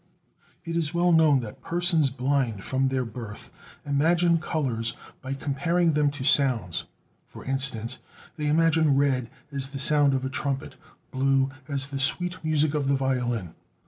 It 0.65 0.75
is 0.75 0.95
well 0.95 1.11
known 1.11 1.41
that 1.41 1.61
persons 1.61 2.09
blind 2.09 2.63
from 2.63 2.87
their 2.87 3.05
birth 3.05 3.53
imagine 3.85 4.39
colors 4.39 4.95
by 5.21 5.35
comparing 5.35 5.91
them 5.93 6.09
to 6.09 6.23
sounds: 6.23 6.85
for 7.23 7.45
instance, 7.45 7.99
they 8.35 8.47
imagine 8.47 8.95
red 8.97 9.29
as 9.51 9.67
the 9.67 9.77
sound 9.77 10.15
of 10.15 10.25
a 10.25 10.27
trumpet, 10.29 10.75
blue 11.11 11.51
as 11.67 11.91
the 11.91 11.99
sweet 11.99 12.43
music 12.43 12.73
of 12.73 12.87
the 12.87 12.95
violin. 12.95 13.53